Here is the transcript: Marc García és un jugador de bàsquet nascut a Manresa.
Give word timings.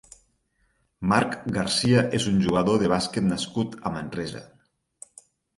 Marc 1.11 1.35
García 1.57 2.01
és 2.21 2.25
un 2.33 2.41
jugador 2.47 2.81
de 2.85 2.89
bàsquet 2.95 3.29
nascut 3.29 3.79
a 3.83 3.93
Manresa. 3.99 4.43